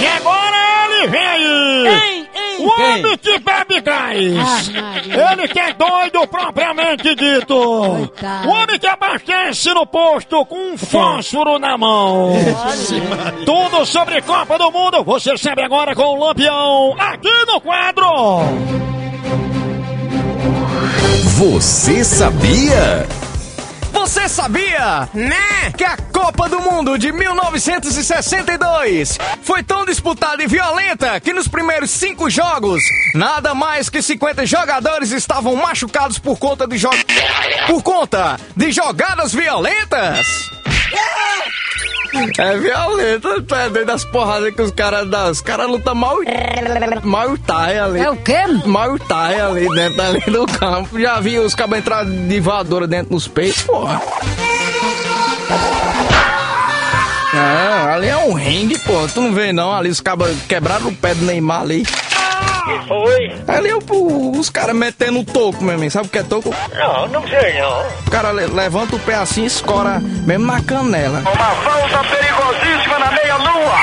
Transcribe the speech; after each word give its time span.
E 0.00 0.06
agora 0.06 0.56
ele 0.84 1.06
vem 1.08 1.26
aí! 1.26 1.86
Ei, 1.86 2.28
ei. 2.34 2.56
O 2.58 2.68
homem 2.68 3.18
que 3.18 3.38
bebe 3.38 3.80
gás! 3.80 4.70
Ah. 4.74 5.32
Ele 5.32 5.48
que 5.48 5.58
é 5.60 5.72
doido 5.72 6.26
propriamente 6.26 7.14
dito! 7.14 7.54
Coitado. 7.54 8.48
O 8.48 8.50
homem 8.50 8.78
que 8.78 8.86
abastece 8.86 9.72
no 9.74 9.86
posto 9.86 10.44
com 10.46 10.72
um 10.72 10.78
fósforo 10.78 11.58
na 11.58 11.76
mão! 11.76 12.32
Tudo 13.44 13.84
sobre 13.86 14.20
Copa 14.22 14.58
do 14.58 14.70
Mundo, 14.70 15.04
você 15.04 15.36
sabe 15.36 15.62
agora 15.62 15.94
com 15.94 16.02
o 16.02 16.24
Lampião, 16.24 16.94
aqui 16.98 17.32
no 17.46 17.60
quadro! 17.60 18.06
Você 21.38 22.02
sabia? 22.02 23.06
Você 24.06 24.28
sabia, 24.28 25.08
né, 25.12 25.72
que 25.76 25.82
a 25.82 25.96
Copa 25.96 26.48
do 26.48 26.60
Mundo 26.60 26.96
de 26.96 27.10
1962 27.10 29.18
foi 29.42 29.64
tão 29.64 29.84
disputada 29.84 30.44
e 30.44 30.46
violenta 30.46 31.18
que 31.18 31.32
nos 31.32 31.48
primeiros 31.48 31.90
cinco 31.90 32.30
jogos, 32.30 32.84
nada 33.16 33.52
mais 33.52 33.90
que 33.90 34.00
50 34.00 34.46
jogadores 34.46 35.10
estavam 35.10 35.56
machucados 35.56 36.20
por 36.20 36.38
conta 36.38 36.68
de 36.68 36.80
por 37.66 37.82
conta 37.82 38.38
de 38.56 38.70
jogadas 38.70 39.34
violentas? 39.34 40.52
É 42.38 42.56
violenta, 42.58 43.42
tu 43.42 43.54
é 43.54 43.68
doido 43.68 43.86
das 43.86 44.04
porradas 44.04 44.54
que 44.54 44.62
os 44.62 44.70
caras 44.70 45.08
dão. 45.08 45.30
Os 45.30 45.40
caras 45.40 45.68
lutam 45.68 45.94
mal, 45.94 46.16
mal 47.02 47.36
tai 47.38 47.78
ali. 47.78 48.00
É 48.00 48.10
o 48.10 48.16
quê? 48.16 48.38
Mal 48.64 48.98
tai 48.98 49.40
ali 49.40 49.68
dentro 49.68 50.02
ali 50.02 50.20
do 50.20 50.46
campo. 50.46 50.98
Já 51.00 51.20
vi 51.20 51.38
os 51.38 51.54
cabos 51.54 51.78
entrar 51.78 52.04
de 52.04 52.40
voadora 52.40 52.86
dentro 52.86 53.10
dos 53.10 53.28
peitos, 53.28 53.62
porra. 53.62 54.00
Não, 57.32 57.92
ali 57.92 58.08
é 58.08 58.16
um 58.16 58.32
ringue, 58.32 58.78
pô. 58.78 59.06
Tu 59.12 59.20
não 59.20 59.32
vê 59.32 59.52
não, 59.52 59.72
ali 59.72 59.90
os 59.90 60.00
cabos 60.00 60.30
quebraram 60.48 60.88
o 60.88 60.94
pé 60.94 61.14
do 61.14 61.24
Neymar 61.24 61.60
ali. 61.60 61.86
Que 62.66 62.88
foi? 62.88 63.32
Ali 63.46 63.68
é 63.70 63.76
o- 63.76 64.30
os 64.38 64.50
caras 64.50 64.74
metendo 64.74 65.20
o 65.20 65.24
toco, 65.24 65.62
meu 65.62 65.74
amigo. 65.76 65.90
Sabe 65.90 66.08
o 66.08 66.10
que 66.10 66.18
é 66.18 66.22
toco? 66.24 66.52
Não, 66.74 67.08
não 67.08 67.28
sei 67.28 67.60
não. 67.60 67.80
O 68.06 68.10
cara 68.10 68.32
le- 68.32 68.46
levanta 68.46 68.96
o 68.96 68.98
pé 68.98 69.14
assim 69.14 69.44
e 69.44 69.46
escora 69.46 70.00
mesmo 70.00 70.46
na 70.46 70.60
canela. 70.62 71.20
Uma 71.20 71.34
falta 71.54 72.02
perigosíssima 72.08 72.98
na 72.98 73.12
meia-lua. 73.12 73.76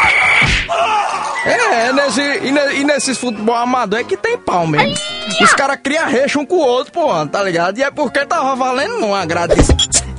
É, 1.45 1.87
é 1.87 1.93
nesse, 1.93 2.21
e, 2.21 2.51
ne- 2.51 2.73
e 2.75 2.83
nesses 2.83 3.17
futebol 3.17 3.55
amador 3.55 3.99
é 3.99 4.03
que 4.03 4.15
tem 4.17 4.37
pau 4.37 4.65
mesmo. 4.67 4.93
Os 5.41 5.53
caras 5.53 5.77
criam 5.83 6.07
recha 6.07 6.39
um 6.39 6.45
com 6.45 6.55
o 6.55 6.59
outro, 6.65 6.91
pô, 6.93 7.25
tá 7.27 7.41
ligado? 7.43 7.77
E 7.77 7.83
é 7.83 7.91
porque 7.91 8.25
tava 8.25 8.55
valendo 8.55 9.05
uma 9.05 9.25
grátis 9.25 9.67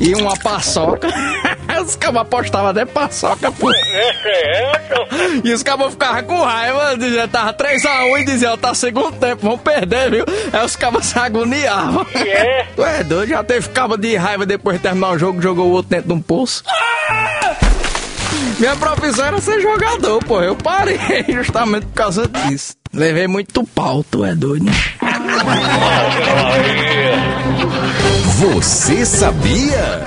e 0.01 0.15
uma 0.15 0.37
paçoca. 0.37 1.09
Os 1.85 1.97
cabos 1.97 2.21
apostavam 2.21 2.69
até 2.69 2.85
paçoca, 2.85 3.51
pô. 3.53 3.71
E 5.43 5.53
os 5.53 5.63
cabos 5.63 5.91
ficavam 5.91 6.23
com 6.23 6.43
raiva, 6.43 6.97
dizia, 6.97 7.29
tava 7.29 7.53
3x1 7.53 8.21
e 8.21 8.25
dizia, 8.25 8.53
ó, 8.53 8.57
tá 8.57 8.73
segundo 8.75 9.13
tempo, 9.13 9.43
vamos 9.43 9.61
perder, 9.61 10.11
viu? 10.11 10.25
Aí 10.53 10.65
os 10.65 10.77
cabos 10.77 11.05
se 11.05 11.19
agoniavam. 11.19 12.07
E 12.15 12.29
é? 12.29 12.67
Tu 12.75 12.85
é 12.85 13.05
doido, 13.05 13.29
já 13.29 13.43
teve 13.45 13.69
cabo 13.71 13.97
de 13.97 14.17
raiva 14.17 14.47
depois 14.47 14.77
de 14.77 14.83
terminar 14.83 15.11
o 15.11 15.19
jogo, 15.19 15.43
jogou 15.43 15.67
o 15.67 15.73
outro 15.73 15.91
dentro 15.91 16.09
de 16.09 16.15
um 16.15 16.21
poço. 16.23 16.65
Minha 18.59 18.77
profissão 18.77 19.27
era 19.27 19.41
ser 19.41 19.61
jogador, 19.61 20.25
pô. 20.25 20.41
Eu 20.41 20.55
parei 20.55 20.99
justamente 21.29 21.87
por 21.87 21.95
causa 21.95 22.29
disso. 22.29 22.75
Levei 22.93 23.27
muito 23.27 23.65
pau, 23.75 24.05
tu 24.09 24.25
é 24.25 24.35
doido. 24.35 24.71
Você 28.53 29.07
sabia? 29.07 30.07